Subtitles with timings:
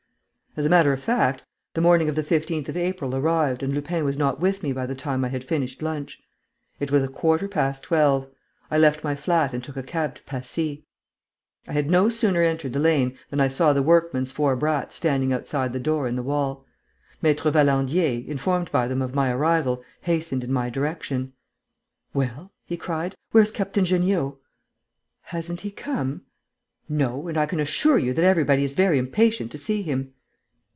[0.57, 1.45] As a matter of fact,
[1.75, 4.85] the morning of the 15th of April arrived and Lupin was not with me by
[4.85, 6.19] the time I had finished lunch.
[6.77, 8.29] It was a quarter past twelve.
[8.69, 10.83] I left my flat and took a cab to Passy.
[11.69, 15.31] I had no sooner entered the lane than I saw the workman's four brats standing
[15.31, 16.65] outside the door in the wall.
[17.23, 21.31] Maître Valandier, informed by them of my arrival, hastened in my direction:
[22.13, 23.15] "Well?" he cried.
[23.31, 24.35] "Where's Captain Jeanniot?"
[25.21, 26.23] "Hasn't he come?"
[26.89, 30.13] "No; and I can assure you that everybody is very impatient to see him."